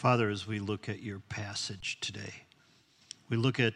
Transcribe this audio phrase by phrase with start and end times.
[0.00, 2.32] Father, as we look at your passage today,
[3.28, 3.74] we look at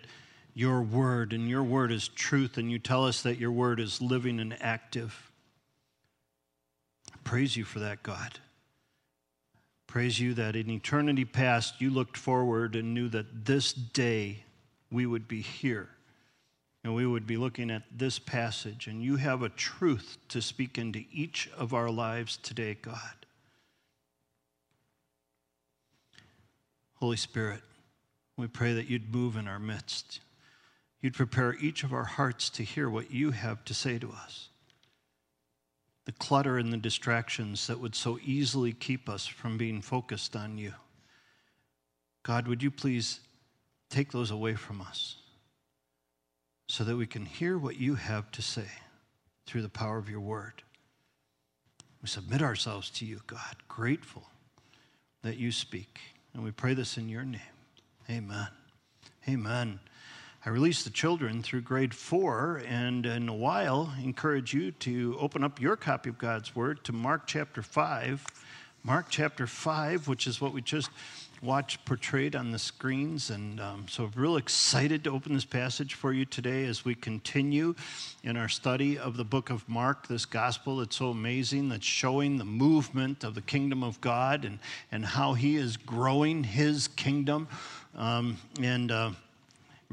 [0.55, 4.01] your word, and your word is truth, and you tell us that your word is
[4.01, 5.31] living and active.
[7.25, 8.39] Praise you for that, God.
[9.87, 14.45] Praise you that in eternity past you looked forward and knew that this day
[14.91, 15.91] we would be here
[16.83, 18.87] and we would be looking at this passage.
[18.87, 23.24] And you have a truth to speak into each of our lives today, God.
[27.05, 27.61] Holy Spirit,
[28.39, 30.21] we pray that you'd move in our midst.
[31.03, 34.49] You'd prepare each of our hearts to hear what you have to say to us
[36.07, 40.57] the clutter and the distractions that would so easily keep us from being focused on
[40.57, 40.73] you.
[42.23, 43.21] God, would you please
[43.91, 45.17] take those away from us
[46.71, 48.71] so that we can hear what you have to say
[49.45, 50.63] through the power of your word?
[52.01, 54.25] We submit ourselves to you, God, grateful
[55.23, 56.01] that you speak.
[56.35, 57.41] And we pray this in your name.
[58.11, 58.49] Amen.
[59.29, 59.79] Amen.
[60.45, 65.45] I release the children through grade four, and in a while, encourage you to open
[65.45, 68.27] up your copy of God's Word to Mark chapter 5.
[68.87, 70.91] Mark chapter 5, which is what we just
[71.41, 73.31] watched portrayed on the screens.
[73.31, 77.75] And um, so, real excited to open this passage for you today as we continue
[78.23, 82.37] in our study of the book of Mark, this gospel that's so amazing, that's showing
[82.37, 84.59] the movement of the kingdom of God and,
[84.93, 87.49] and how He is growing His kingdom.
[87.97, 89.13] Um, and uh,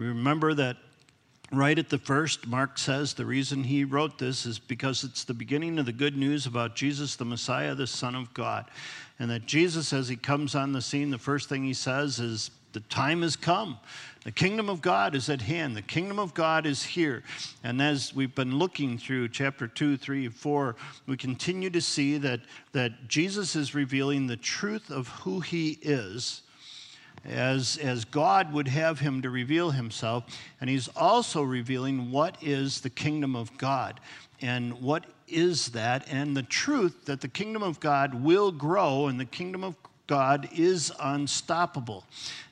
[0.01, 0.77] Remember that
[1.51, 5.33] right at the first, Mark says the reason he wrote this is because it's the
[5.33, 8.65] beginning of the good news about Jesus, the Messiah, the Son of God.
[9.19, 12.51] And that Jesus, as he comes on the scene, the first thing he says is,
[12.73, 13.77] The time has come.
[14.23, 15.75] The kingdom of God is at hand.
[15.75, 17.23] The kingdom of God is here.
[17.63, 20.75] And as we've been looking through chapter 2, 3, 4,
[21.07, 22.39] we continue to see that,
[22.71, 26.43] that Jesus is revealing the truth of who he is
[27.25, 30.23] as, as God would have him to reveal himself.
[30.59, 33.99] And he's also revealing what is the kingdom of God
[34.41, 39.19] and what is that, and the truth that the kingdom of God will grow and
[39.19, 39.75] the kingdom of
[40.11, 42.03] God is unstoppable.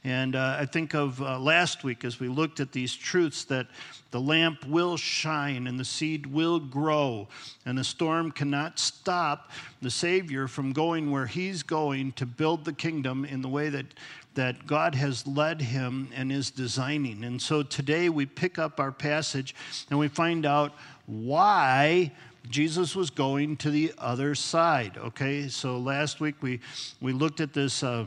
[0.05, 3.67] And uh, I think of uh, last week as we looked at these truths that
[4.11, 7.27] the lamp will shine and the seed will grow,
[7.65, 12.71] and the storm cannot stop the Savior from going where He's going to build the
[12.71, 13.87] kingdom in the way that
[14.35, 17.25] that God has led him and is designing.
[17.25, 19.53] And so today we pick up our passage
[19.89, 20.71] and we find out
[21.07, 22.13] why
[22.49, 24.97] Jesus was going to the other side.
[24.97, 26.59] Okay, so last week we,
[27.01, 27.83] we looked at this.
[27.83, 28.05] Uh,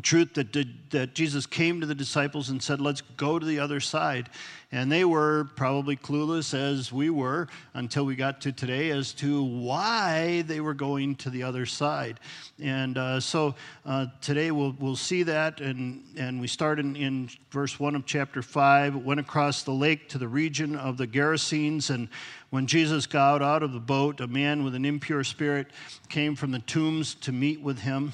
[0.00, 3.58] truth that, did, that Jesus came to the disciples and said, Let's go to the
[3.58, 4.30] other side.
[4.74, 9.42] And they were probably clueless as we were until we got to today as to
[9.42, 12.20] why they were going to the other side.
[12.58, 13.54] And uh, so
[13.84, 15.60] uh, today we'll, we'll see that.
[15.60, 18.96] And, and we start in, in verse 1 of chapter 5.
[18.96, 21.90] Went across the lake to the region of the Gerasenes.
[21.90, 22.08] And
[22.52, 25.68] when Jesus got out of the boat, a man with an impure spirit
[26.10, 28.12] came from the tombs to meet with him.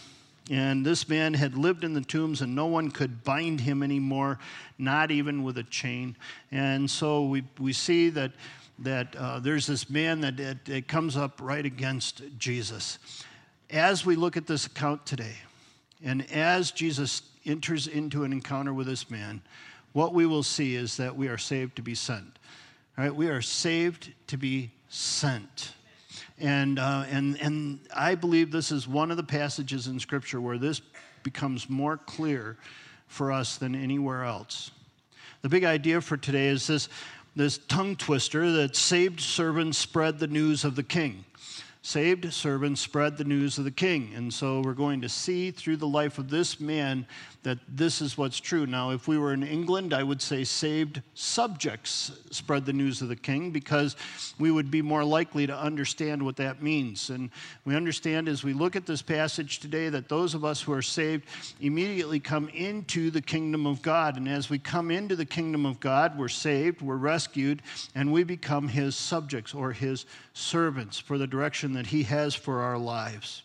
[0.48, 4.38] And this man had lived in the tombs, and no one could bind him anymore,
[4.78, 6.14] not even with a chain.
[6.52, 8.30] And so we, we see that,
[8.78, 13.00] that uh, there's this man that, that, that comes up right against Jesus.
[13.70, 15.34] As we look at this account today,
[16.04, 19.42] and as Jesus enters into an encounter with this man,
[19.94, 22.38] what we will see is that we are saved to be sent.
[22.98, 25.70] All right, we are saved to be sent.
[26.36, 30.58] And, uh, and, and I believe this is one of the passages in Scripture where
[30.58, 30.80] this
[31.22, 32.56] becomes more clear
[33.06, 34.72] for us than anywhere else.
[35.42, 36.88] The big idea for today is this,
[37.36, 41.24] this tongue twister that saved servants spread the news of the king
[41.88, 44.12] saved servants spread the news of the king.
[44.14, 47.06] And so we're going to see through the life of this man
[47.42, 48.66] that this is what's true.
[48.66, 53.08] Now, if we were in England, I would say saved subjects spread the news of
[53.08, 53.96] the king because
[54.38, 57.10] we would be more likely to understand what that means.
[57.10, 57.30] And
[57.64, 60.82] we understand as we look at this passage today that those of us who are
[60.82, 61.26] saved
[61.60, 64.16] immediately come into the kingdom of God.
[64.16, 67.62] And as we come into the kingdom of God, we're saved, we're rescued,
[67.94, 72.60] and we become his subjects or his servants for the direction that he has for
[72.60, 73.42] our lives.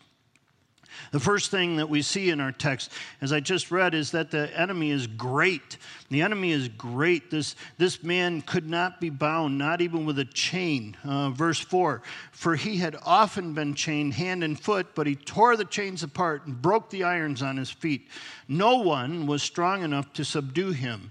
[1.10, 4.30] The first thing that we see in our text, as I just read, is that
[4.30, 5.78] the enemy is great.
[6.10, 7.30] The enemy is great.
[7.30, 10.96] This, this man could not be bound, not even with a chain.
[11.04, 12.02] Uh, verse 4
[12.32, 16.46] For he had often been chained hand and foot, but he tore the chains apart
[16.46, 18.08] and broke the irons on his feet.
[18.48, 21.10] No one was strong enough to subdue him.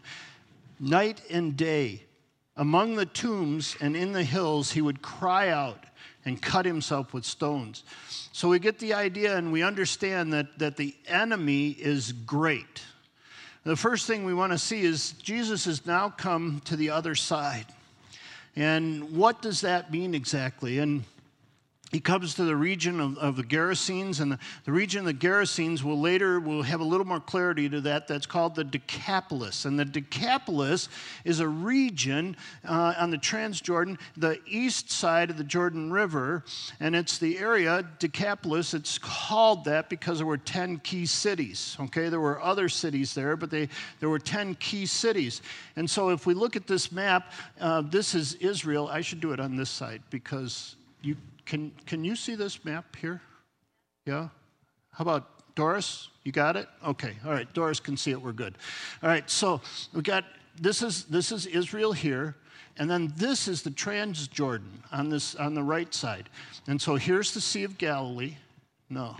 [0.79, 2.03] Night and day,
[2.55, 5.85] among the tombs and in the hills, he would cry out
[6.25, 7.83] and cut himself with stones.
[8.31, 12.83] So we get the idea and we understand that, that the enemy is great.
[13.63, 17.15] The first thing we want to see is Jesus has now come to the other
[17.15, 17.65] side.
[18.55, 20.79] And what does that mean exactly?
[20.79, 21.03] And
[21.93, 25.13] he comes to the region of, of the Gerasenes, and the, the, region of the
[25.13, 28.07] Gerasenes will later will have a little more clarity to that.
[28.07, 30.89] That's called the Decapolis, and the Decapolis
[31.23, 32.35] is a region
[32.67, 36.43] uh, on the Transjordan, the east side of the Jordan River,
[36.79, 38.73] and it's the area Decapolis.
[38.73, 41.77] It's called that because there were ten key cities.
[41.79, 43.69] Okay, there were other cities there, but they
[43.99, 45.43] there were ten key cities.
[45.75, 47.31] And so, if we look at this map,
[47.61, 48.87] uh, this is Israel.
[48.87, 52.95] I should do it on this side because you can, can you see this map
[52.95, 53.21] here?
[54.05, 54.29] Yeah?
[54.91, 56.09] How about Doris?
[56.23, 56.67] You got it?
[56.85, 57.13] Okay.
[57.25, 57.51] All right.
[57.53, 58.21] Doris can see it.
[58.21, 58.57] We're good.
[59.01, 59.29] All right.
[59.29, 59.61] So
[59.93, 60.25] we got
[60.59, 62.35] this is this is Israel here,
[62.77, 64.61] and then this is the Transjordan
[64.91, 66.29] on this on the right side.
[66.67, 68.35] And so here's the Sea of Galilee.
[68.89, 69.15] No.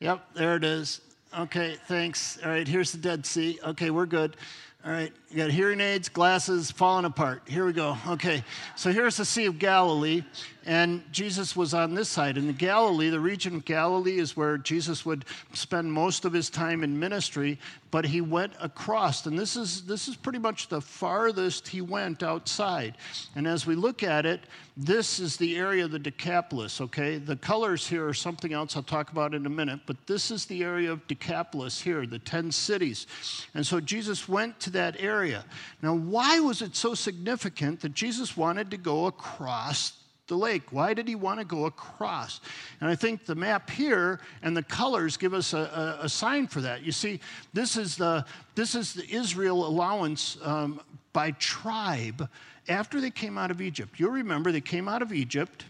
[0.00, 1.02] Yep, there it is.
[1.38, 2.38] Okay, thanks.
[2.42, 3.58] All right, here's the Dead Sea.
[3.64, 4.36] Okay, we're good.
[4.82, 7.42] All right, you got hearing aids, glasses, falling apart.
[7.46, 7.98] Here we go.
[8.08, 8.42] Okay,
[8.76, 10.22] so here's the Sea of Galilee,
[10.70, 12.38] and Jesus was on this side.
[12.38, 16.48] In the Galilee, the region of Galilee is where Jesus would spend most of his
[16.48, 17.58] time in ministry,
[17.90, 22.22] but he went across, and this is this is pretty much the farthest he went
[22.22, 22.96] outside.
[23.34, 24.42] And as we look at it,
[24.76, 26.80] this is the area of the Decapolis.
[26.80, 30.30] Okay, the colors here are something else I'll talk about in a minute, but this
[30.30, 33.08] is the area of Decapolis here, the ten cities.
[33.54, 35.44] And so Jesus went to that area.
[35.82, 39.94] Now, why was it so significant that Jesus wanted to go across
[40.30, 40.62] the lake?
[40.70, 42.40] Why did he want to go across?
[42.80, 46.46] And I think the map here and the colors give us a, a, a sign
[46.46, 46.82] for that.
[46.82, 47.20] You see,
[47.52, 48.24] this is the,
[48.54, 50.80] this is the Israel allowance um,
[51.12, 52.26] by tribe
[52.68, 54.00] after they came out of Egypt.
[54.00, 55.64] You'll remember they came out of Egypt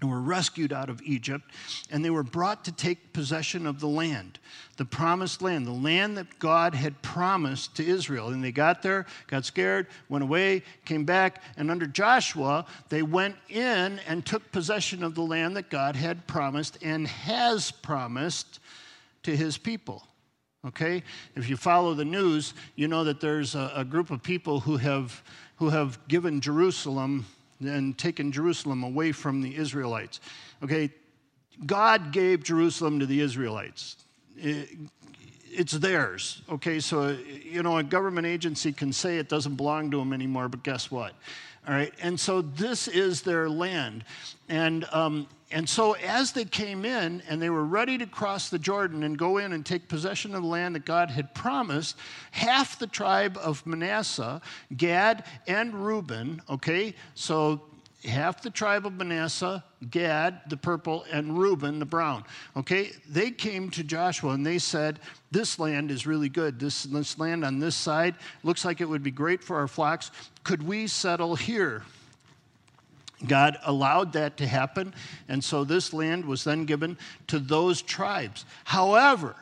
[0.00, 1.44] and were rescued out of Egypt,
[1.90, 4.38] and they were brought to take possession of the land,
[4.76, 8.28] the promised land, the land that God had promised to Israel.
[8.28, 13.36] And they got there, got scared, went away, came back, and under Joshua, they went
[13.48, 18.60] in and took possession of the land that God had promised and has promised
[19.22, 20.06] to his people.
[20.66, 21.02] Okay?
[21.34, 24.76] If you follow the news, you know that there's a, a group of people who
[24.76, 25.22] have,
[25.56, 27.26] who have given Jerusalem
[27.60, 30.20] and taken Jerusalem away from the Israelites.
[30.62, 30.90] Okay,
[31.66, 33.96] God gave Jerusalem to the Israelites.
[34.36, 36.42] it's theirs.
[36.48, 37.10] Okay, so,
[37.44, 40.90] you know, a government agency can say it doesn't belong to them anymore, but guess
[40.90, 41.14] what?
[41.68, 44.04] All right, and so this is their land.
[44.48, 48.58] And, um, and so as they came in and they were ready to cross the
[48.58, 51.96] Jordan and go in and take possession of the land that God had promised,
[52.30, 54.40] half the tribe of Manasseh,
[54.76, 57.60] Gad, and Reuben, okay, so
[58.04, 62.24] half the tribe of Manasseh, Gad, the purple, and Reuben, the brown.
[62.56, 65.00] Okay, they came to Joshua and they said,
[65.30, 66.58] This land is really good.
[66.58, 70.10] This, this land on this side looks like it would be great for our flocks.
[70.44, 71.82] Could we settle here?
[73.26, 74.94] God allowed that to happen,
[75.28, 78.46] and so this land was then given to those tribes.
[78.64, 79.36] However,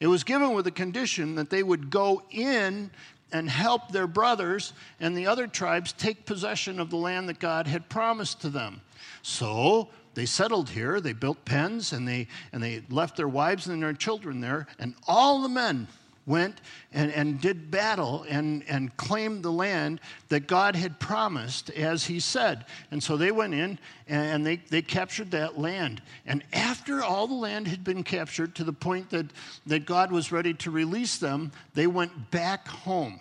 [0.00, 2.90] it was given with a condition that they would go in
[3.32, 7.66] and help their brothers and the other tribes take possession of the land that God
[7.66, 8.80] had promised to them.
[9.22, 13.82] So they settled here, they built pens, and they, and they left their wives and
[13.82, 15.86] their children there, and all the men
[16.28, 16.60] went
[16.92, 22.20] and, and did battle and, and claimed the land that God had promised, as he
[22.20, 22.66] said.
[22.90, 26.02] And so they went in and they, they captured that land.
[26.26, 29.26] And after all the land had been captured to the point that,
[29.66, 33.20] that God was ready to release them, they went back home.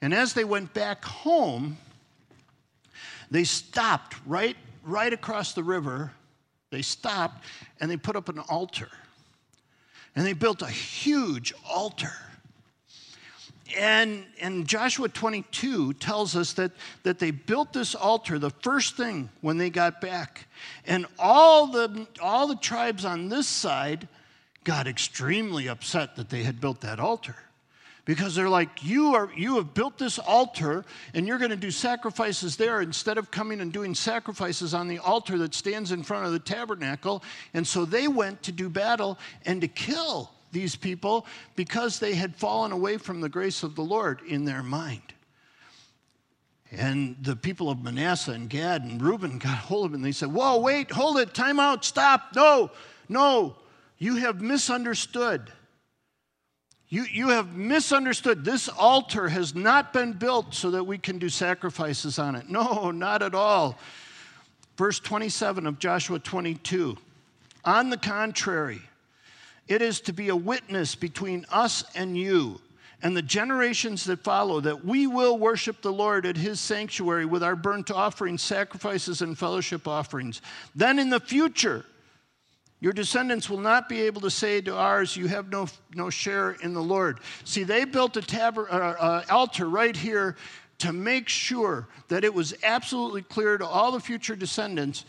[0.00, 1.76] And as they went back home,
[3.30, 6.12] they stopped right, right across the river.
[6.70, 7.44] They stopped
[7.80, 8.88] and they put up an altar
[10.14, 12.12] and they built a huge altar.
[13.78, 16.72] And, and Joshua 22 tells us that,
[17.04, 20.48] that they built this altar the first thing when they got back.
[20.86, 24.08] And all the, all the tribes on this side
[24.64, 27.36] got extremely upset that they had built that altar
[28.04, 31.70] because they're like you are you have built this altar and you're going to do
[31.70, 36.26] sacrifices there instead of coming and doing sacrifices on the altar that stands in front
[36.26, 37.22] of the tabernacle
[37.54, 41.26] and so they went to do battle and to kill these people
[41.56, 45.14] because they had fallen away from the grace of the Lord in their mind
[46.72, 50.12] and the people of Manasseh and Gad and Reuben got hold of it and they
[50.12, 52.70] said, Whoa, wait, hold it, time out, stop, no,
[53.08, 53.56] no,
[53.98, 55.52] you have misunderstood.
[56.90, 58.44] You, you have misunderstood.
[58.44, 62.50] This altar has not been built so that we can do sacrifices on it.
[62.50, 63.78] No, not at all.
[64.76, 66.98] Verse 27 of Joshua 22.
[67.64, 68.82] On the contrary,
[69.68, 72.60] it is to be a witness between us and you
[73.02, 77.42] and the generations that follow that we will worship the Lord at his sanctuary with
[77.42, 80.42] our burnt offerings, sacrifices, and fellowship offerings.
[80.74, 81.84] Then in the future,
[82.80, 86.52] your descendants will not be able to say to ours, You have no, no share
[86.52, 87.20] in the Lord.
[87.44, 90.36] See, they built a taber, uh, uh, altar right here
[90.78, 95.04] to make sure that it was absolutely clear to all the future descendants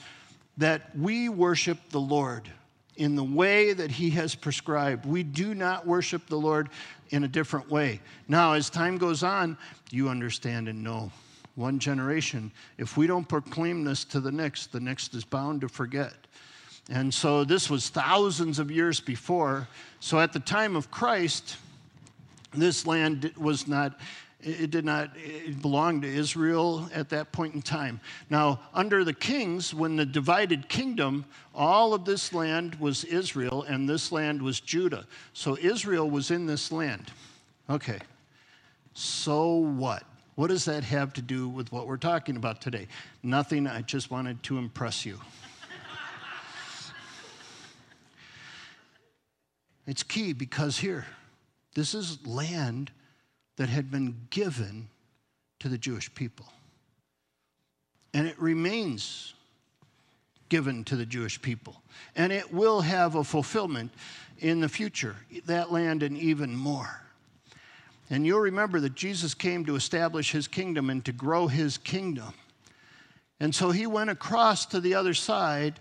[0.57, 2.49] that we worship the Lord
[2.97, 5.05] in the way that He has prescribed.
[5.05, 6.69] We do not worship the Lord
[7.11, 8.01] in a different way.
[8.27, 9.57] Now, as time goes on,
[9.91, 11.09] you understand and know.
[11.55, 15.69] One generation, if we don't proclaim this to the next, the next is bound to
[15.69, 16.20] forget.
[16.89, 19.67] And so this was thousands of years before.
[19.99, 21.57] So at the time of Christ,
[22.53, 23.99] this land was not
[24.43, 25.11] it did not
[25.61, 27.99] belong to Israel at that point in time.
[28.29, 33.87] Now, under the kings, when the divided kingdom, all of this land was Israel and
[33.87, 35.05] this land was Judah.
[35.33, 37.11] So Israel was in this land.
[37.69, 37.99] Okay.
[38.93, 40.03] So what?
[40.35, 42.87] What does that have to do with what we're talking about today?
[43.21, 43.67] Nothing.
[43.67, 45.19] I just wanted to impress you.
[49.87, 51.05] It's key because here,
[51.75, 52.91] this is land
[53.57, 54.89] that had been given
[55.59, 56.45] to the Jewish people.
[58.13, 59.33] And it remains
[60.49, 61.81] given to the Jewish people.
[62.15, 63.91] And it will have a fulfillment
[64.39, 67.01] in the future, that land and even more.
[68.09, 72.33] And you'll remember that Jesus came to establish his kingdom and to grow his kingdom.
[73.39, 75.79] And so he went across to the other side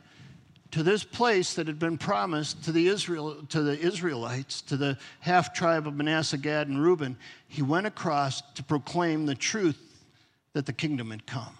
[0.70, 4.96] to this place that had been promised to the, Israel, to the Israelites, to the
[5.20, 7.16] half tribe of Manasseh, Gad, and Reuben,
[7.48, 9.78] he went across to proclaim the truth
[10.52, 11.56] that the kingdom had come.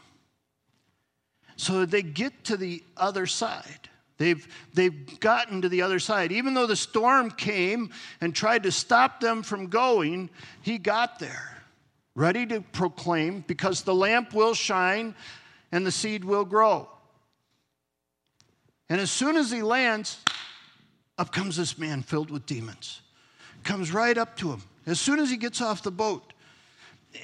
[1.57, 3.89] So they get to the other side.
[4.17, 6.31] They've, they've gotten to the other side.
[6.31, 7.91] Even though the storm came
[8.21, 10.31] and tried to stop them from going,
[10.63, 11.63] he got there,
[12.15, 15.15] ready to proclaim because the lamp will shine
[15.73, 16.89] and the seed will grow.
[18.91, 20.19] And as soon as he lands,
[21.17, 23.01] up comes this man filled with demons.
[23.63, 26.33] Comes right up to him as soon as he gets off the boat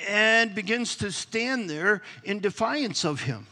[0.08, 3.46] and begins to stand there in defiance of him.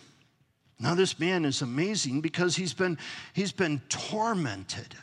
[0.78, 2.98] Now, this man is amazing because he's been,
[3.32, 4.94] he's been tormented.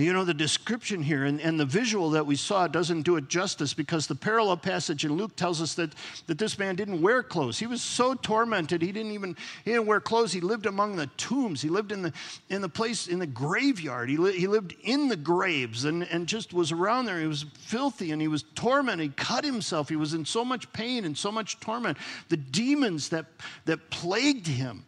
[0.00, 3.28] You know, the description here and, and the visual that we saw doesn't do it
[3.28, 5.94] justice because the parallel passage in Luke tells us that,
[6.26, 7.58] that this man didn't wear clothes.
[7.58, 10.32] He was so tormented, he didn't even he didn't wear clothes.
[10.32, 11.60] He lived among the tombs.
[11.60, 12.12] He lived in the,
[12.48, 14.08] in the place, in the graveyard.
[14.08, 17.20] He, li- he lived in the graves and, and just was around there.
[17.20, 19.04] He was filthy and he was tormented.
[19.04, 19.88] He cut himself.
[19.88, 21.98] He was in so much pain and so much torment.
[22.28, 23.26] The demons that,
[23.66, 24.84] that plagued him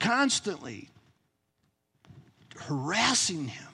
[0.00, 0.88] constantly
[2.56, 3.73] harassing him.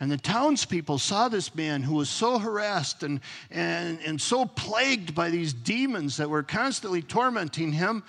[0.00, 5.14] And the townspeople saw this man who was so harassed and, and, and so plagued
[5.14, 8.02] by these demons that were constantly tormenting him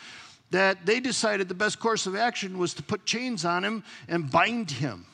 [0.51, 4.31] that they decided the best course of action was to put chains on him and
[4.31, 5.05] bind him.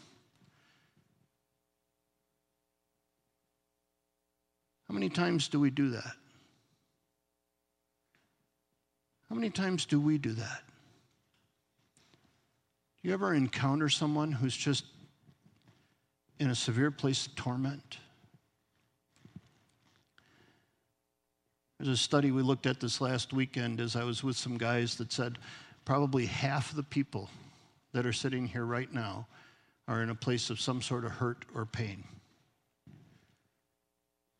[4.87, 6.13] How many times do we do that?
[9.29, 10.63] How many times do we do that?
[13.01, 14.85] Do you ever encounter someone who's just
[16.39, 17.97] in a severe place of torment.
[21.79, 24.95] There's a study we looked at this last weekend as I was with some guys
[24.95, 25.37] that said
[25.85, 27.29] probably half the people
[27.93, 29.27] that are sitting here right now
[29.87, 32.03] are in a place of some sort of hurt or pain.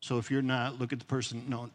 [0.00, 1.44] So if you're not, look at the person.
[1.48, 1.70] No.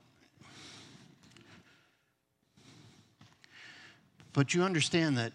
[4.33, 5.33] But you understand that,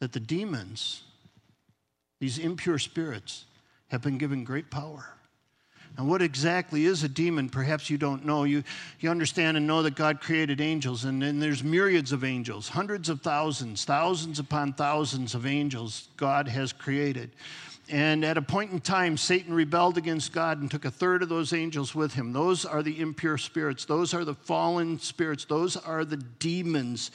[0.00, 1.02] that the demons
[2.24, 3.44] these impure spirits
[3.88, 5.04] have been given great power.
[5.98, 7.50] And what exactly is a demon?
[7.50, 8.44] Perhaps you don't know.
[8.44, 8.64] You,
[8.98, 13.10] you understand and know that God created angels, and, and there's myriads of angels, hundreds
[13.10, 17.30] of thousands, thousands upon thousands of angels God has created.
[17.90, 21.28] And at a point in time, Satan rebelled against God and took a third of
[21.28, 22.32] those angels with him.
[22.32, 23.84] Those are the impure spirits.
[23.84, 25.44] Those are the fallen spirits.
[25.44, 27.10] Those are the demons.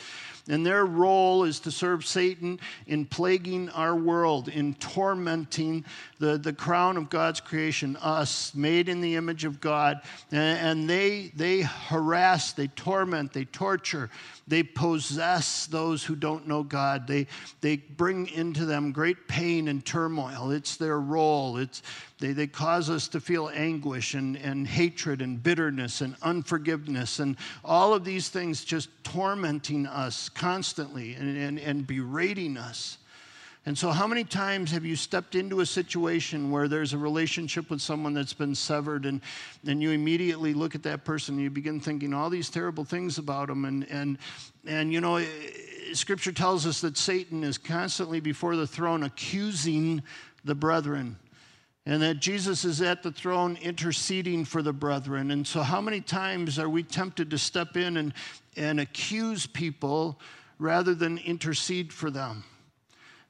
[0.50, 5.86] And their role is to serve Satan in plaguing our world, in tormenting
[6.18, 10.02] the, the crown of God's creation, us, made in the image of God.
[10.32, 14.10] And, they, they harass, they torment, they torture,
[14.48, 17.06] they possess those who don't know God.
[17.06, 17.28] They,
[17.62, 20.50] they bring into them great pain and turmoil.
[20.60, 21.56] It's their role.
[21.58, 21.82] It's,
[22.20, 27.38] They, they cause us to feel anguish and, and hatred and bitterness and unforgiveness and
[27.64, 32.98] all of these things just tormenting us constantly and, and, and berating us.
[33.66, 37.70] And so, how many times have you stepped into a situation where there's a relationship
[37.70, 39.22] with someone that's been severed, and,
[39.68, 43.18] and you immediately look at that person and you begin thinking all these terrible things
[43.18, 43.66] about them?
[43.66, 44.18] And, and,
[44.66, 45.28] and you know, eh,
[45.94, 50.04] scripture tells us that Satan is constantly before the throne accusing
[50.44, 51.18] the brethren
[51.86, 55.32] and that Jesus is at the throne interceding for the brethren.
[55.32, 58.14] And so, how many times are we tempted to step in and,
[58.56, 60.20] and accuse people
[60.60, 62.44] rather than intercede for them?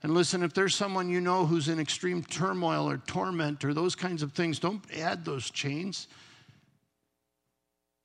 [0.04, 3.96] And listen, if there's someone you know who's in extreme turmoil or torment or those
[3.96, 6.08] kinds of things, don't add those chains.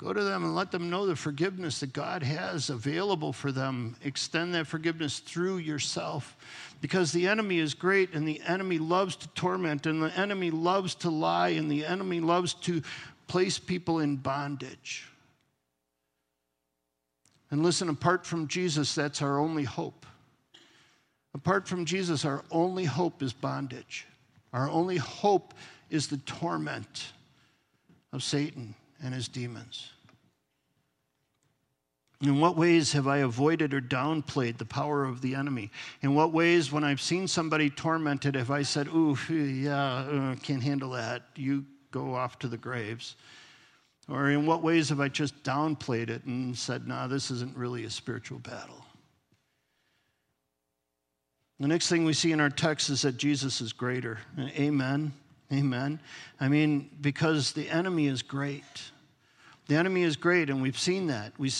[0.05, 3.97] Go to them and let them know the forgiveness that God has available for them.
[4.05, 6.37] Extend that forgiveness through yourself
[6.83, 10.95] because the enemy is great and the enemy loves to torment and the enemy loves
[10.97, 12.83] to lie and the enemy loves to
[13.29, 15.09] place people in bondage.
[17.51, 20.05] And listen, apart from Jesus, that's our only hope.
[21.33, 24.07] Apart from Jesus, our only hope is bondage.
[24.53, 25.55] Our only hope
[25.89, 27.13] is the torment
[28.13, 29.94] of Satan and his demons.
[32.21, 35.71] In what ways have I avoided or downplayed the power of the enemy?
[36.01, 40.63] In what ways, when I've seen somebody tormented, have I said, Ooh, yeah, uh, can't
[40.63, 43.17] handle that, you go off to the graves?
[44.09, 47.85] Or in what ways have I just downplayed it and said, nah, this isn't really
[47.85, 48.85] a spiritual battle?
[51.59, 54.19] The next thing we see in our text is that Jesus is greater.
[54.39, 55.13] Amen.
[55.53, 56.01] Amen.
[56.41, 58.65] I mean, because the enemy is great.
[59.69, 61.33] The enemy is great, and we've seen that.
[61.39, 61.51] We,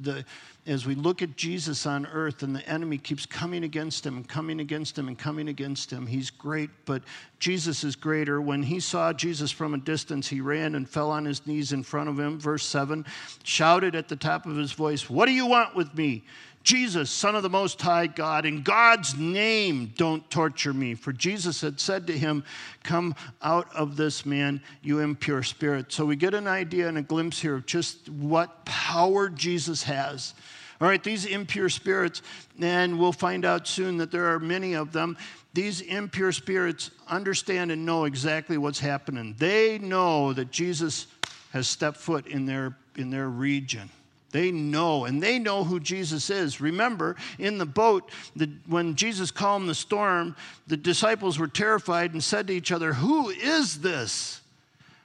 [0.00, 0.24] the,
[0.64, 4.28] as we look at Jesus on earth and the enemy keeps coming against him and
[4.28, 7.02] coming against him and coming against him, he's great, but
[7.40, 8.40] Jesus is greater.
[8.40, 11.82] When he saw Jesus from a distance, he ran and fell on his knees in
[11.82, 12.38] front of him.
[12.38, 13.04] Verse 7
[13.42, 16.22] shouted at the top of his voice, What do you want with me?
[16.62, 20.94] Jesus, Son of the Most High God, in God's name, don't torture me.
[20.94, 22.44] For Jesus had said to him,
[22.84, 25.92] Come out of this man, you impure spirit.
[25.92, 30.34] So we get an idea and a glimpse here of just what power Jesus has.
[30.82, 32.22] All right, these impure spirits,
[32.60, 35.16] and we'll find out soon that there are many of them.
[35.54, 39.36] These impure spirits understand and know exactly what's happening.
[39.38, 41.06] They know that Jesus
[41.52, 43.90] has stepped foot in their, in their region.
[44.32, 46.60] They know, and they know who Jesus is.
[46.60, 50.34] Remember, in the boat, the, when Jesus calmed the storm,
[50.66, 54.40] the disciples were terrified and said to each other, Who is this?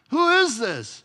[0.10, 1.04] Who is this?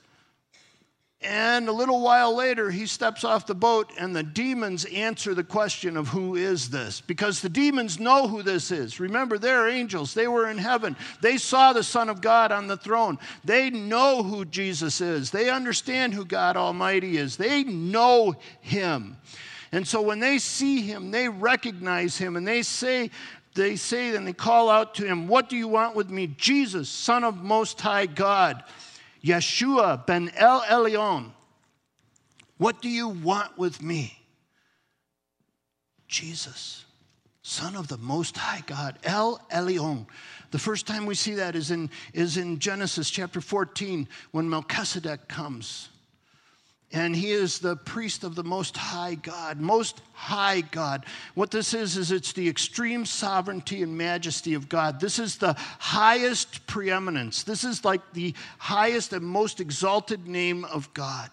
[1.25, 5.45] And a little while later, he steps off the boat, and the demons answer the
[5.45, 7.01] question of who is this?
[7.01, 8.99] Because the demons know who this is.
[8.99, 10.97] Remember, they're angels, they were in heaven.
[11.21, 13.19] They saw the Son of God on the throne.
[13.45, 19.17] They know who Jesus is, they understand who God Almighty is, they know him.
[19.71, 23.11] And so when they see him, they recognize him, and they say,
[23.55, 26.27] they say, and they call out to him, What do you want with me?
[26.27, 28.65] Jesus, Son of Most High God.
[29.25, 31.31] Yeshua ben El Elyon,
[32.59, 34.19] what do you want with me?
[36.09, 36.85] Jesus,
[37.43, 40.07] Son of the Most High God, El Elyon.
[40.51, 45.29] The first time we see that is in, is in Genesis chapter 14 when Melchizedek
[45.29, 45.89] comes
[46.93, 51.05] and he is the priest of the most high god most high god.
[51.35, 55.01] What this is is it's the extreme sovereignty and majesty of god.
[55.01, 57.43] This is the highest preeminence.
[57.43, 61.31] This is like the highest and most exalted name of god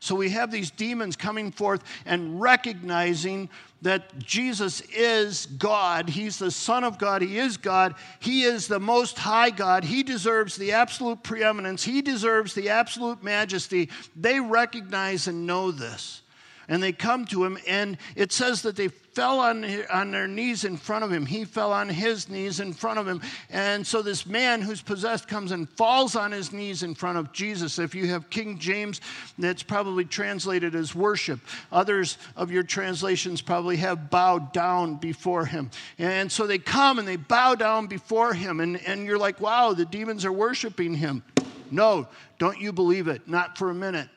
[0.00, 3.50] so we have these demons coming forth and recognizing
[3.82, 6.08] that Jesus is God.
[6.08, 7.20] He's the Son of God.
[7.20, 7.94] He is God.
[8.18, 9.84] He is the Most High God.
[9.84, 11.84] He deserves the absolute preeminence.
[11.84, 13.90] He deserves the absolute majesty.
[14.16, 16.22] They recognize and know this
[16.70, 18.88] and they come to him, and it says that they
[19.20, 21.26] fell on, on their knees in front of him.
[21.26, 23.20] He fell on his knees in front of him.
[23.50, 27.30] And so this man who's possessed comes and falls on his knees in front of
[27.30, 27.78] Jesus.
[27.78, 29.02] If you have King James,
[29.38, 31.38] that's probably translated as worship.
[31.70, 35.70] Others of your translations probably have bowed down before him.
[35.98, 39.74] And so they come and they bow down before him, and, and you're like, wow,
[39.74, 41.22] the demons are worshiping him.
[41.70, 43.28] No, don't you believe it?
[43.28, 44.08] Not for a minute.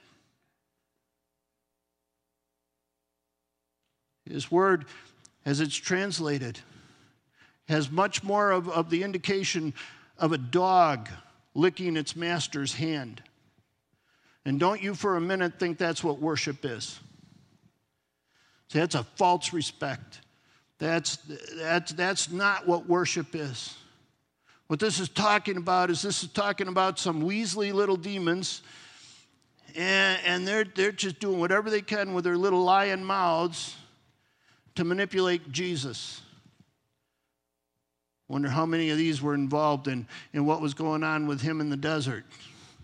[4.30, 4.86] His word,
[5.46, 6.60] as it's translated,
[7.68, 9.74] has much more of, of the indication
[10.18, 11.10] of a dog
[11.54, 13.22] licking its master's hand.
[14.46, 17.00] And don't you for a minute think that's what worship is.
[18.70, 20.22] See, that's a false respect.
[20.80, 21.18] That's,
[21.56, 23.78] that's, that's not what worship is.
[24.68, 28.64] What this is talking about is this is talking about some Weasley little demons,
[29.76, 33.76] and, and they're, they're just doing whatever they can with their little lion mouths
[34.76, 36.22] to manipulate Jesus.
[38.28, 41.62] Wonder how many of these were involved in, in what was going on with him
[41.62, 42.26] in the desert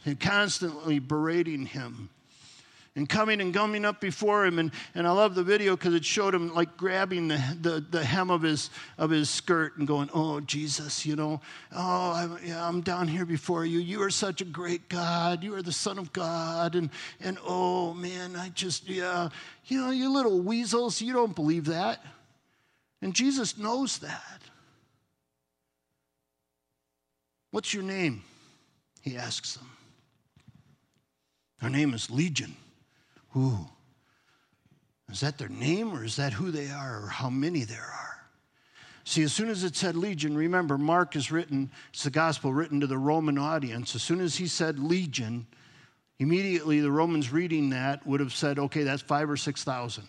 [0.05, 2.09] and constantly berating him
[2.95, 4.59] and coming and coming up before him.
[4.59, 8.03] And, and I love the video because it showed him like grabbing the, the, the,
[8.03, 11.41] hem of his, of his skirt and going, Oh, Jesus, you know,
[11.75, 13.79] oh, I'm, yeah, I'm down here before you.
[13.79, 15.43] You are such a great God.
[15.43, 16.75] You are the Son of God.
[16.75, 19.29] And, and oh, man, I just, yeah,
[19.65, 22.03] you know, you little weasels, you don't believe that.
[23.01, 24.41] And Jesus knows that.
[27.51, 28.23] What's your name?
[29.01, 29.69] He asks them.
[31.61, 32.55] Our name is Legion.
[33.35, 33.67] Ooh.
[35.11, 38.27] Is that their name or is that who they are or how many there are?
[39.05, 42.79] See, as soon as it said legion, remember, Mark is written, it's the gospel written
[42.81, 43.95] to the Roman audience.
[43.95, 45.47] As soon as he said legion,
[46.19, 50.07] immediately the Romans reading that would have said, okay, that's five or 6,000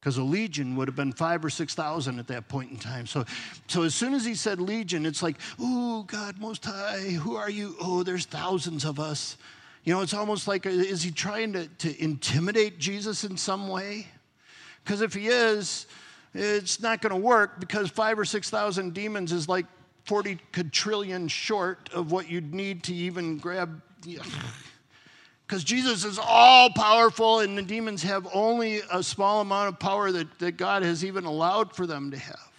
[0.00, 3.06] because a legion would have been five or six thousand at that point in time.
[3.06, 3.26] So,
[3.68, 7.50] so as soon as he said legion, it's like, oh, God Most High, who are
[7.50, 7.76] you?
[7.80, 9.36] Oh, there's thousands of us.
[9.84, 14.06] You know, it's almost like, is he trying to, to intimidate Jesus in some way?
[14.84, 15.86] Because if he is,
[16.34, 19.66] it's not going to work because five or 6,000 demons is like
[20.04, 23.80] 40 quadrillion short of what you'd need to even grab.
[25.46, 30.12] Because Jesus is all powerful and the demons have only a small amount of power
[30.12, 32.50] that, that God has even allowed for them to have.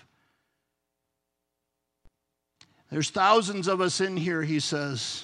[2.90, 5.24] There's thousands of us in here, he says.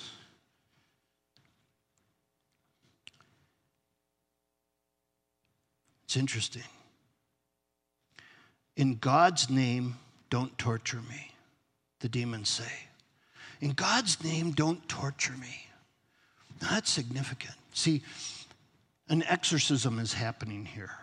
[6.08, 6.64] It's interesting.
[8.78, 9.98] In God's name,
[10.30, 11.32] don't torture me,
[12.00, 12.72] the demons say.
[13.60, 15.68] In God's name, don't torture me.
[16.62, 17.56] That's significant.
[17.74, 18.04] See,
[19.10, 20.96] an exorcism is happening here.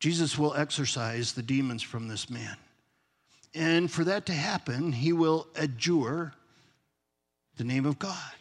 [0.00, 2.56] Jesus will exorcise the demons from this man.
[3.54, 6.32] And for that to happen, he will adjure
[7.56, 8.32] the name of God.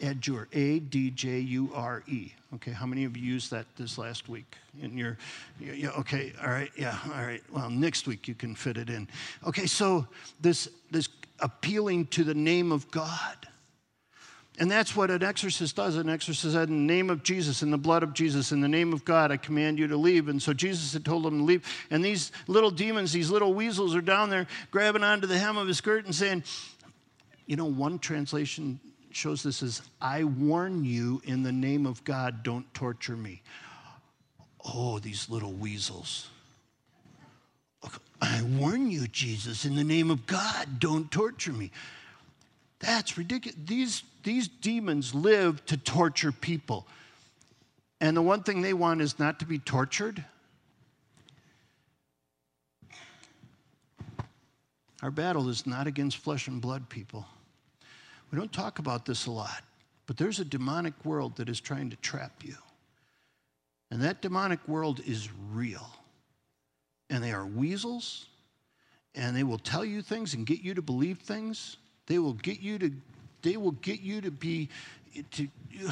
[0.00, 2.32] Adjure, A D J U R E.
[2.56, 5.18] Okay, how many of you used that this last week in your,
[5.60, 7.42] yeah, okay, all right, yeah, all right.
[7.52, 9.08] Well, next week you can fit it in.
[9.46, 10.06] Okay, so
[10.40, 11.06] this, this
[11.40, 13.36] appealing to the name of God.
[14.58, 15.96] And that's what an exorcist does.
[15.96, 18.68] An exorcist said, In the name of Jesus, in the blood of Jesus, in the
[18.68, 20.28] name of God, I command you to leave.
[20.28, 21.62] And so Jesus had told them to leave.
[21.90, 25.68] And these little demons, these little weasels, are down there grabbing onto the hem of
[25.68, 26.42] his skirt and saying,
[27.44, 28.80] You know, one translation
[29.16, 33.42] shows this as, I warn you in the name of God, don't torture me.
[34.64, 36.28] Oh, these little weasels.
[38.20, 41.70] I warn you, Jesus, in the name of God, don't torture me.
[42.78, 43.58] That's ridiculous.
[43.64, 46.86] These, these demons live to torture people.
[48.00, 50.24] And the one thing they want is not to be tortured.
[55.02, 57.26] Our battle is not against flesh and blood, people.
[58.30, 59.62] We don't talk about this a lot,
[60.06, 62.56] but there's a demonic world that is trying to trap you.
[63.90, 65.86] And that demonic world is real.
[67.08, 68.26] And they are weasels,
[69.14, 72.60] and they will tell you things and get you to believe things they will get
[72.60, 72.92] you to,
[73.42, 74.68] they will get you to be,
[75.32, 75.48] to,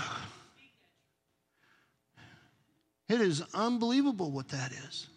[3.08, 5.08] it is unbelievable what that is.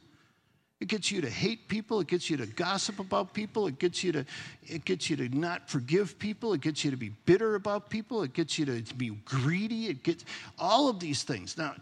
[0.79, 1.99] It gets you to hate people.
[2.01, 3.65] It gets you to gossip about people.
[3.65, 4.25] It gets you to,
[4.63, 6.53] it gets you to not forgive people.
[6.53, 8.21] It gets you to be bitter about people.
[8.21, 9.87] It gets you to, be greedy.
[9.87, 10.23] It gets
[10.59, 11.57] all of these things.
[11.57, 11.73] Now,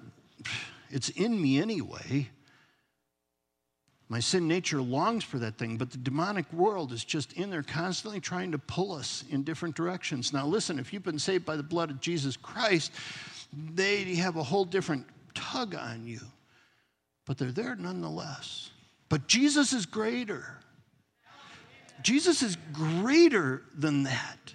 [0.89, 2.29] it's in me anyway.
[4.07, 7.63] My sin nature longs for that thing, but the demonic world is just in there
[7.63, 10.31] constantly trying to pull us in different directions.
[10.31, 12.91] Now, listen, if you've been saved by the blood of Jesus Christ,
[13.73, 16.21] they have a whole different tug on you,
[17.25, 18.69] but they're there nonetheless.
[19.09, 20.59] But Jesus is greater.
[22.01, 24.53] Jesus is greater than that.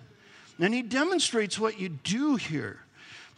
[0.58, 2.80] And he demonstrates what you do here.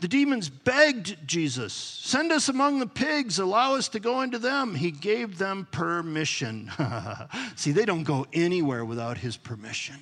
[0.01, 4.75] The demons begged Jesus, Send us among the pigs, allow us to go into them.
[4.75, 6.73] He gave them permission.
[7.57, 9.95] See, they don't go anywhere without his permission.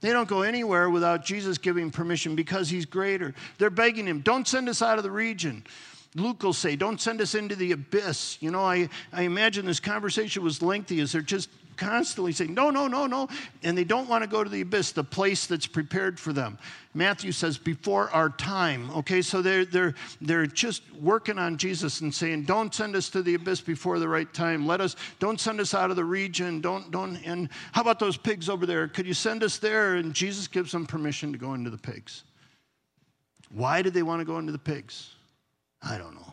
[0.00, 3.32] They don't go anywhere without Jesus giving permission because he's greater.
[3.58, 5.62] They're begging him, Don't send us out of the region.
[6.16, 8.38] Luke will say, Don't send us into the abyss.
[8.40, 12.70] You know, I, I imagine this conversation was lengthy as they're just constantly saying, no,
[12.70, 13.28] no, no, no.
[13.62, 16.58] And they don't want to go to the abyss, the place that's prepared for them.
[16.94, 18.90] Matthew says, before our time.
[18.92, 23.22] Okay, so they're, they're, they're just working on Jesus and saying, don't send us to
[23.22, 24.66] the abyss before the right time.
[24.66, 26.60] Let us, don't send us out of the region.
[26.60, 28.88] Don't, don't, and how about those pigs over there?
[28.88, 29.96] Could you send us there?
[29.96, 32.24] And Jesus gives them permission to go into the pigs.
[33.50, 35.15] Why did they want to go into the pigs?
[35.82, 36.32] I don't know.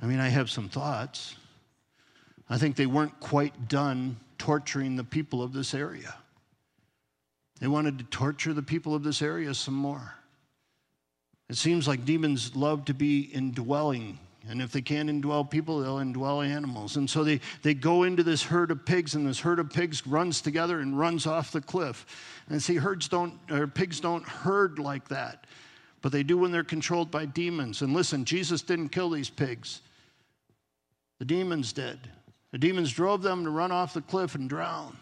[0.00, 1.34] I mean, I have some thoughts.
[2.48, 6.14] I think they weren't quite done torturing the people of this area.
[7.60, 10.14] They wanted to torture the people of this area some more.
[11.48, 14.18] It seems like demons love to be indwelling.
[14.48, 16.96] And if they can't indwell people, they'll indwell animals.
[16.96, 20.06] And so they, they go into this herd of pigs, and this herd of pigs
[20.06, 22.06] runs together and runs off the cliff.
[22.48, 25.46] And see, herds don't, or pigs don't herd like that,
[26.02, 27.82] but they do when they're controlled by demons.
[27.82, 29.80] And listen, Jesus didn't kill these pigs,
[31.18, 31.98] the demons did.
[32.50, 34.96] The demons drove them to run off the cliff and drown.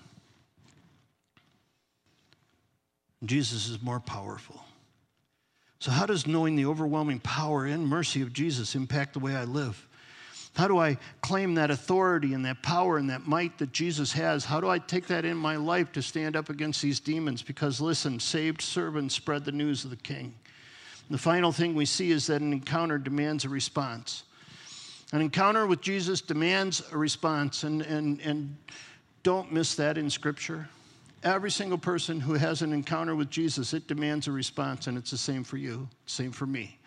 [3.25, 4.61] Jesus is more powerful.
[5.79, 9.45] So, how does knowing the overwhelming power and mercy of Jesus impact the way I
[9.45, 9.89] live?
[10.57, 14.45] How do I claim that authority and that power and that might that Jesus has?
[14.45, 17.43] How do I take that in my life to stand up against these demons?
[17.43, 20.35] Because listen, saved servants spread the news of the king.
[21.11, 24.25] The final thing we see is that an encounter demands a response.
[25.13, 28.57] An encounter with Jesus demands a response, and, and, and
[29.23, 30.69] don't miss that in Scripture.
[31.23, 35.13] Every single person who has an encounter with Jesus, it demands a response, and it's
[35.13, 36.79] the same for you, same for me.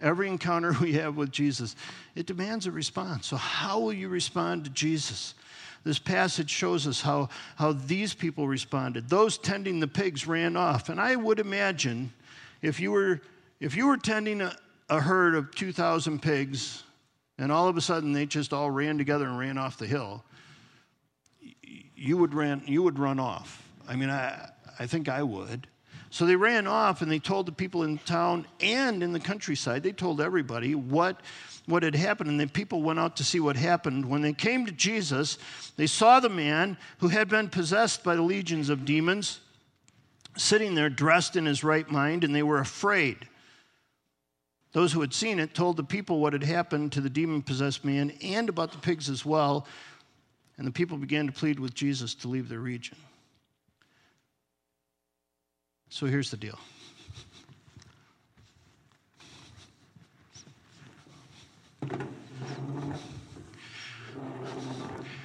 [0.00, 1.76] Every encounter we have with Jesus,
[2.14, 3.26] it demands a response.
[3.26, 5.34] So, how will you respond to Jesus?
[5.84, 9.08] This passage shows us how, how these people responded.
[9.08, 10.88] Those tending the pigs ran off.
[10.88, 12.12] And I would imagine
[12.60, 13.20] if you were,
[13.60, 14.54] if you were tending a,
[14.88, 16.82] a herd of 2,000 pigs
[17.38, 20.24] and all of a sudden they just all ran together and ran off the hill,
[21.94, 23.66] you would, ran, you would run off.
[23.88, 25.66] I mean, I, I think I would.
[26.10, 29.82] So they ran off and they told the people in town and in the countryside,
[29.82, 31.20] they told everybody what,
[31.66, 32.30] what had happened.
[32.30, 34.08] And the people went out to see what happened.
[34.08, 35.38] When they came to Jesus,
[35.76, 39.40] they saw the man who had been possessed by the legions of demons
[40.36, 43.16] sitting there dressed in his right mind, and they were afraid.
[44.76, 47.82] Those who had seen it told the people what had happened to the demon possessed
[47.82, 49.66] man and about the pigs as well.
[50.58, 52.98] And the people began to plead with Jesus to leave their region.
[55.88, 56.58] So here's the deal.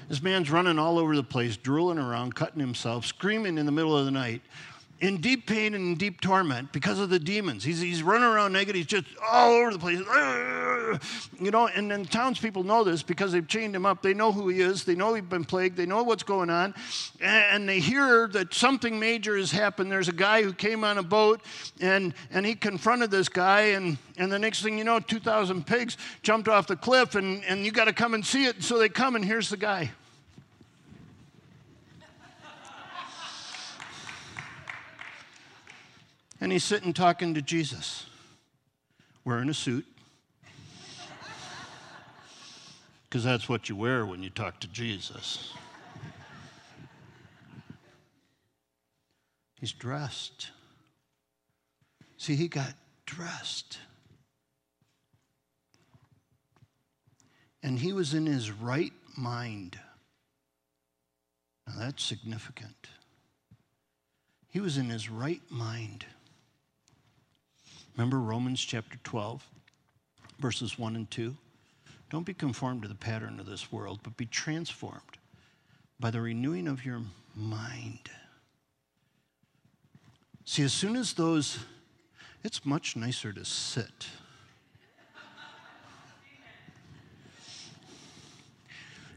[0.07, 3.97] This man's running all over the place, drooling around, cutting himself, screaming in the middle
[3.97, 4.43] of the night
[5.01, 7.63] in deep pain and in deep torment because of the demons.
[7.63, 8.75] He's, he's running around naked.
[8.75, 9.99] He's just all over the place.
[11.39, 14.03] You know, and then townspeople know this because they've chained him up.
[14.03, 14.83] They know who he is.
[14.83, 15.75] They know he's been plagued.
[15.75, 16.75] They know what's going on.
[17.19, 19.91] And they hear that something major has happened.
[19.91, 21.41] There's a guy who came on a boat
[21.81, 23.61] and, and he confronted this guy.
[23.61, 27.65] And, and the next thing you know, 2,000 pigs jumped off the cliff and, and
[27.65, 28.61] you got to come and see it.
[28.61, 29.91] So they come and here's the guy.
[36.41, 38.07] And he's sitting talking to Jesus,
[39.23, 39.85] wearing a suit.
[43.03, 45.53] Because that's what you wear when you talk to Jesus.
[49.59, 50.49] He's dressed.
[52.17, 52.73] See, he got
[53.05, 53.77] dressed.
[57.61, 59.77] And he was in his right mind.
[61.67, 62.87] Now that's significant.
[64.49, 66.05] He was in his right mind.
[67.95, 69.45] Remember Romans chapter 12,
[70.39, 71.35] verses 1 and 2?
[72.09, 75.17] Don't be conformed to the pattern of this world, but be transformed
[75.99, 77.01] by the renewing of your
[77.35, 78.09] mind.
[80.45, 81.59] See, as soon as those,
[82.43, 84.07] it's much nicer to sit.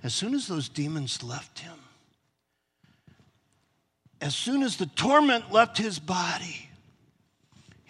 [0.03, 1.79] As soon as those demons left him,
[4.21, 6.69] as soon as the torment left his body,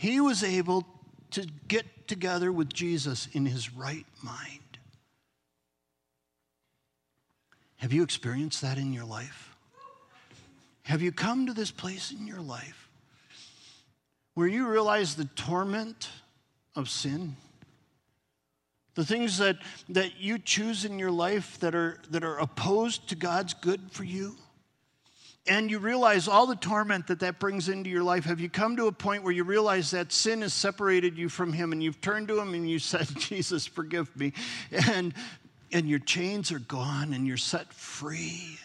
[0.05, 0.87] he was able
[1.31, 4.79] to get together with Jesus in his right mind.
[7.77, 9.57] Have you experienced that in your life?
[10.83, 12.90] Have you come to this place in your life
[14.35, 16.11] where you realize the torment
[16.77, 17.37] of sin?
[18.97, 19.57] The things that,
[19.88, 24.05] that you choose in your life that are, that are opposed to God's good for
[24.05, 24.37] you?
[25.46, 28.76] And you realize all the torment that that brings into your life, have you come
[28.76, 32.00] to a point where you realize that sin has separated you from Him and you've
[32.00, 34.33] turned to Him and you said, Jesus, forgive me?
[34.88, 35.12] And,
[35.70, 38.59] and your chains are gone and you're set free.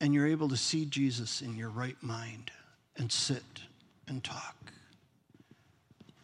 [0.00, 2.50] and you're able to see Jesus in your right mind
[2.96, 3.42] and sit
[4.06, 4.56] and talk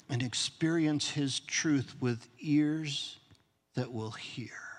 [0.09, 3.19] and experience his truth with ears
[3.75, 4.70] that will hear.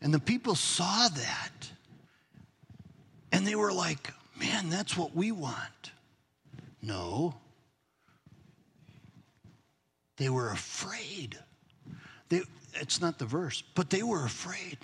[0.00, 1.70] And the people saw that
[3.32, 5.92] and they were like, man, that's what we want.
[6.82, 7.34] No.
[10.16, 11.38] They were afraid.
[12.28, 12.42] They,
[12.74, 14.78] it's not the verse, but they were afraid.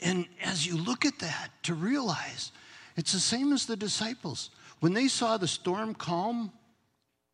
[0.00, 2.52] And as you look at that, to realize
[2.96, 4.50] it's the same as the disciples.
[4.80, 6.52] When they saw the storm calm,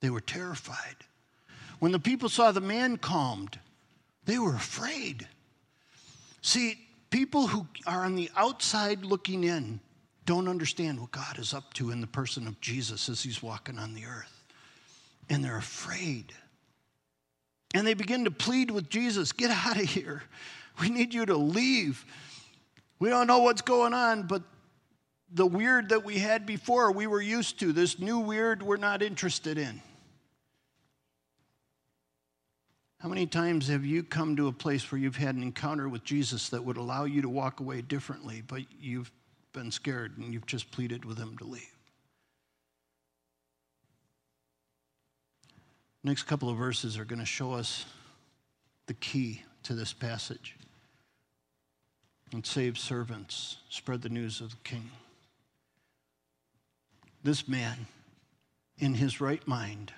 [0.00, 0.96] they were terrified.
[1.79, 3.59] When the people saw the man calmed,
[4.24, 5.26] they were afraid.
[6.46, 6.78] See,
[7.11, 9.80] people who are on the outside looking in
[10.26, 13.80] don't understand what God is up to in the person of Jesus as he's walking
[13.80, 14.44] on the earth.
[15.28, 16.32] And they're afraid.
[17.74, 20.22] And they begin to plead with Jesus get out of here.
[20.80, 22.04] We need you to leave.
[23.00, 24.42] We don't know what's going on, but
[25.32, 27.72] the weird that we had before, we were used to.
[27.72, 29.82] This new weird, we're not interested in.
[32.98, 36.02] How many times have you come to a place where you've had an encounter with
[36.02, 39.11] Jesus that would allow you to walk away differently, but you've
[39.52, 41.72] been scared and you've just pleaded with him to leave?
[46.02, 47.85] Next couple of verses are going to show us
[48.87, 50.56] the key to this passage.
[52.32, 54.90] And save servants, spread the news of the king.
[57.22, 57.87] This man,
[58.78, 59.92] in his right mind,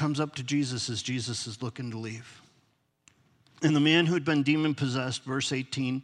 [0.00, 2.40] comes up to Jesus as Jesus is looking to leave.
[3.62, 6.02] And the man who had been demon possessed, verse 18,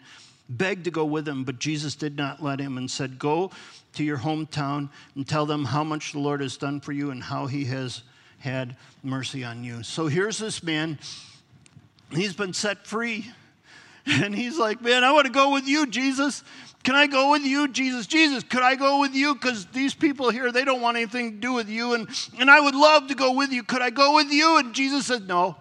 [0.51, 3.51] begged to go with him, but Jesus did not let him and said, Go
[3.95, 7.23] to your hometown and tell them how much the Lord has done for you and
[7.23, 8.03] how he has
[8.39, 9.83] had mercy on you.
[9.83, 10.99] So here's this man.
[12.11, 13.33] He's been set free.
[14.23, 16.45] And he's like, Man, I want to go with you, Jesus.
[16.85, 18.07] Can I go with you, Jesus?
[18.07, 19.35] Jesus, could I go with you?
[19.35, 21.95] Because these people here, they don't want anything to do with you.
[21.95, 23.65] And, and I would love to go with you.
[23.65, 24.59] Could I go with you?
[24.59, 25.57] And Jesus said, No.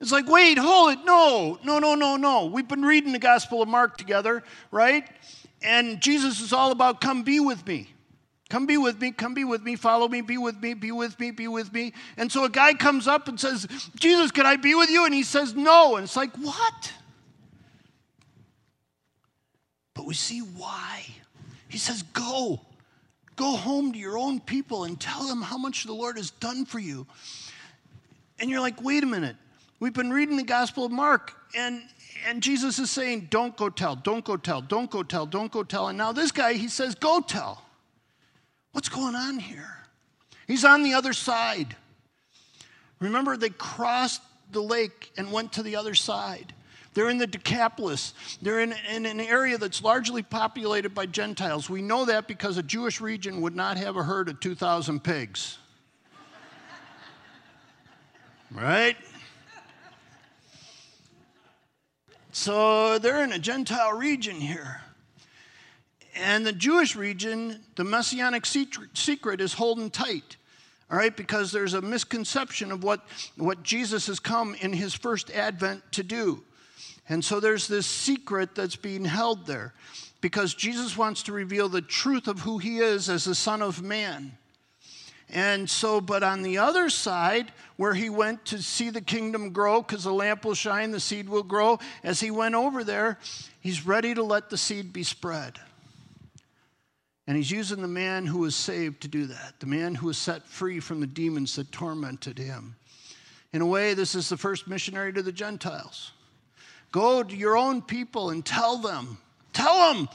[0.00, 1.04] It's like, wait, hold it.
[1.04, 2.46] No, no, no, no, no.
[2.46, 5.08] We've been reading the Gospel of Mark together, right?
[5.62, 7.91] And Jesus is all about come be with me.
[8.52, 11.18] Come be with me, come be with me, follow me, be with me, be with
[11.18, 11.94] me, be with me.
[12.18, 15.06] And so a guy comes up and says, Jesus, can I be with you?
[15.06, 15.96] And he says, No.
[15.96, 16.92] And it's like, What?
[19.94, 21.06] But we see why.
[21.70, 22.60] He says, Go.
[23.36, 26.66] Go home to your own people and tell them how much the Lord has done
[26.66, 27.06] for you.
[28.38, 29.36] And you're like, Wait a minute.
[29.80, 31.80] We've been reading the Gospel of Mark, and,
[32.28, 35.62] and Jesus is saying, Don't go tell, don't go tell, don't go tell, don't go
[35.62, 35.88] tell.
[35.88, 37.62] And now this guy, he says, Go tell.
[38.72, 39.76] What's going on here?
[40.46, 41.76] He's on the other side.
[43.00, 46.54] Remember, they crossed the lake and went to the other side.
[46.94, 48.12] They're in the Decapolis.
[48.42, 51.70] They're in, in, an area that's largely populated by Gentiles.
[51.70, 55.58] We know that because a Jewish region would not have a herd of 2,000 pigs.
[58.50, 58.96] right?
[62.32, 64.82] So they're in a Gentile region here.
[66.14, 70.36] And the Jewish region, the messianic secret is holding tight,
[70.90, 75.30] all right, because there's a misconception of what, what Jesus has come in his first
[75.30, 76.42] advent to do.
[77.08, 79.72] And so there's this secret that's being held there
[80.20, 83.82] because Jesus wants to reveal the truth of who he is as the Son of
[83.82, 84.36] Man.
[85.28, 89.80] And so, but on the other side, where he went to see the kingdom grow,
[89.80, 93.18] because the lamp will shine, the seed will grow, as he went over there,
[93.60, 95.58] he's ready to let the seed be spread.
[97.26, 100.18] And he's using the man who was saved to do that, the man who was
[100.18, 102.74] set free from the demons that tormented him.
[103.52, 106.12] In a way, this is the first missionary to the Gentiles.
[106.90, 109.18] Go to your own people and tell them,
[109.52, 110.08] tell them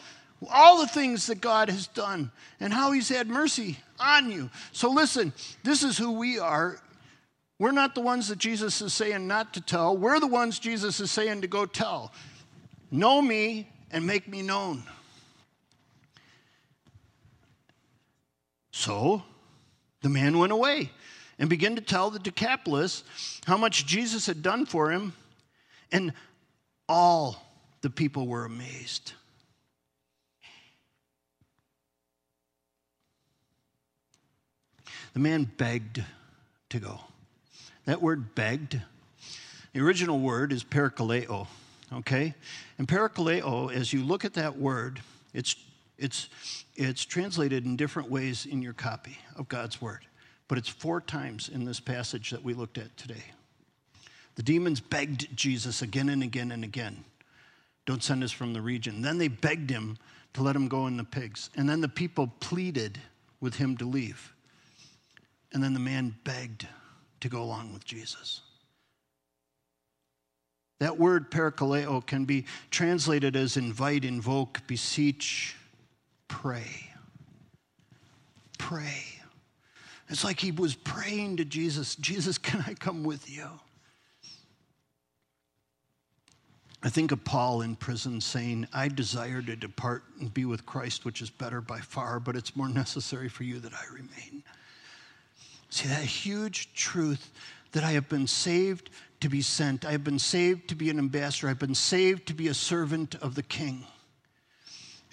[0.52, 4.50] all the things that God has done and how he's had mercy on you.
[4.72, 6.80] So listen, this is who we are.
[7.58, 9.98] We're not the ones that Jesus is saying not to tell.
[9.98, 12.12] We're the ones Jesus is saying to go tell.
[12.92, 14.84] Know me and make me known.
[18.78, 19.24] So
[20.04, 20.92] the man went away
[21.40, 23.04] and began to tell the Decapolis
[23.48, 25.14] how much Jesus had done for him,
[25.92, 26.14] and
[26.88, 27.44] all
[27.82, 29.14] the people were amazed.
[35.14, 36.04] The man begged
[36.70, 37.00] to go.
[37.86, 38.80] That word begged,
[39.74, 41.48] the original word is parakaleo,
[41.92, 42.36] okay?
[42.78, 45.02] And parakaleo, as you look at that word,
[45.34, 45.56] it's
[45.98, 46.30] it's,
[46.76, 50.06] it's translated in different ways in your copy of God's Word,
[50.48, 53.24] but it's four times in this passage that we looked at today.
[54.36, 57.04] The demons begged Jesus again and again and again,
[57.88, 59.02] don't send us from the region.
[59.02, 59.98] Then they begged him
[60.34, 61.50] to let him go in the pigs.
[61.56, 63.00] And then the people pleaded
[63.40, 64.34] with him to leave.
[65.54, 66.68] And then the man begged
[67.22, 68.42] to go along with Jesus.
[70.80, 75.56] That word parakaleo can be translated as invite, invoke, beseech,
[76.28, 76.92] pray.
[78.58, 79.04] Pray.
[80.10, 83.48] It's like he was praying to Jesus Jesus, can I come with you?
[86.84, 91.06] I think of Paul in prison saying, I desire to depart and be with Christ,
[91.06, 94.44] which is better by far, but it's more necessary for you that I remain.
[95.70, 97.32] See, that huge truth
[97.72, 101.00] that I have been saved to be sent, I have been saved to be an
[101.00, 103.86] ambassador, I've been saved to be a servant of the king.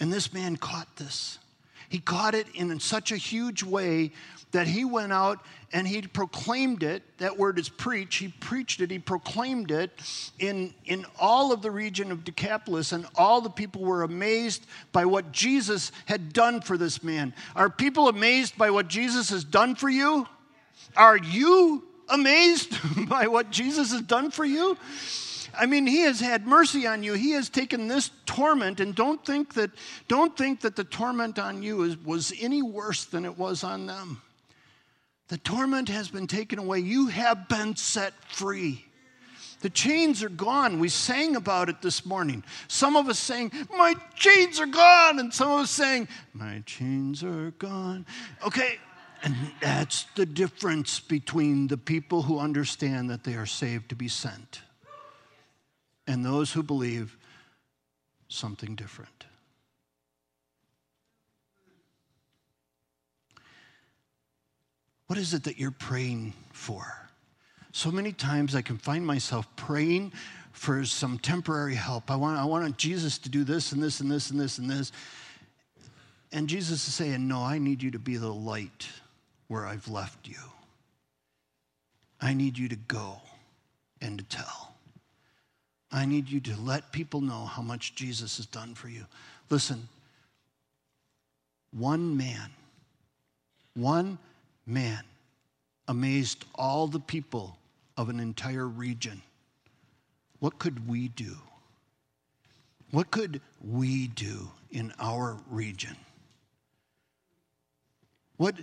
[0.00, 1.38] And this man caught this.
[1.88, 4.10] He caught it in such a huge way
[4.54, 7.02] that he went out and he proclaimed it.
[7.18, 8.16] That word is preach.
[8.16, 9.90] He preached it, he proclaimed it
[10.38, 15.04] in, in all of the region of Decapolis, and all the people were amazed by
[15.04, 17.34] what Jesus had done for this man.
[17.56, 20.26] Are people amazed by what Jesus has done for you?
[20.96, 22.76] Are you amazed
[23.08, 24.76] by what Jesus has done for you?
[25.58, 27.14] I mean, he has had mercy on you.
[27.14, 29.70] He has taken this torment, and don't think that,
[30.08, 33.86] don't think that the torment on you is, was any worse than it was on
[33.86, 34.22] them.
[35.28, 36.80] The torment has been taken away.
[36.80, 38.84] You have been set free.
[39.60, 40.78] The chains are gone.
[40.78, 42.44] We sang about it this morning.
[42.68, 45.18] Some of us saying, My chains are gone.
[45.18, 48.04] And some of us saying, My chains are gone.
[48.46, 48.78] Okay,
[49.22, 54.08] and that's the difference between the people who understand that they are saved to be
[54.08, 54.60] sent
[56.06, 57.16] and those who believe
[58.28, 59.24] something different.
[65.06, 66.84] What is it that you're praying for?
[67.72, 70.12] So many times I can find myself praying
[70.52, 72.10] for some temporary help.
[72.10, 74.70] I want, I want Jesus to do this and this and this and this and
[74.70, 74.92] this.
[76.32, 78.88] And Jesus is saying, No, I need you to be the light
[79.48, 80.38] where I've left you.
[82.20, 83.20] I need you to go
[84.00, 84.73] and to tell.
[85.94, 89.06] I need you to let people know how much Jesus has done for you.
[89.48, 89.88] Listen,
[91.70, 92.50] one man,
[93.74, 94.18] one
[94.66, 95.04] man
[95.86, 97.56] amazed all the people
[97.96, 99.22] of an entire region.
[100.40, 101.36] What could we do?
[102.90, 105.96] What could we do in our region?
[108.36, 108.56] What,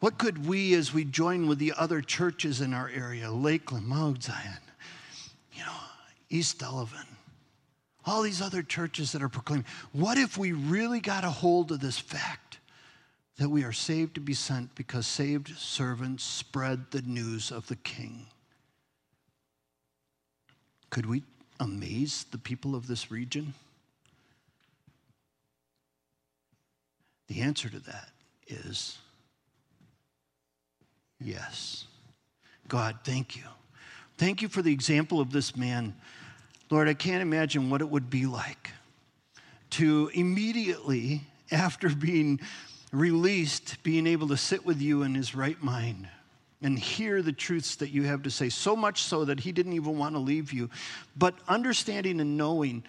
[0.00, 4.22] what could we, as we join with the other churches in our area, Lakeland, Mount
[4.22, 4.60] Zion,
[6.30, 7.06] East Delavan,
[8.04, 11.80] all these other churches that are proclaiming, what if we really got a hold of
[11.80, 12.48] this fact?
[13.38, 17.76] that we are saved to be sent because saved servants spread the news of the
[17.76, 18.26] king.
[20.90, 21.22] Could we
[21.60, 23.54] amaze the people of this region?
[27.28, 28.08] The answer to that
[28.48, 28.98] is
[31.20, 31.84] yes.
[32.66, 33.44] God, thank you.
[34.16, 35.94] Thank you for the example of this man.
[36.70, 38.70] Lord, I can't imagine what it would be like
[39.70, 42.40] to immediately, after being
[42.92, 46.08] released, being able to sit with you in his right mind
[46.62, 49.74] and hear the truths that you have to say, so much so that he didn't
[49.74, 50.68] even want to leave you.
[51.16, 52.82] But understanding and knowing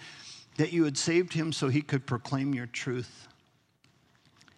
[0.57, 3.27] that you had saved him so he could proclaim your truth.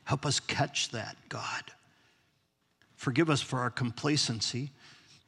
[0.05, 1.63] Help us catch that, God.
[2.95, 4.71] Forgive us for our complacency.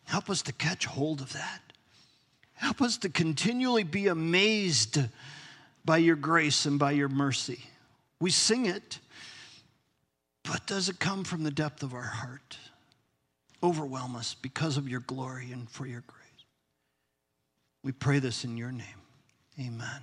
[0.06, 1.62] Help us to catch hold of that.
[2.64, 4.98] Help us to continually be amazed
[5.84, 7.60] by your grace and by your mercy.
[8.22, 9.00] We sing it.
[10.44, 12.58] But does it come from the depth of our heart?
[13.62, 16.46] Overwhelm us because of your glory and for your grace.
[17.84, 19.02] We pray this in your name.
[19.60, 20.02] Amen.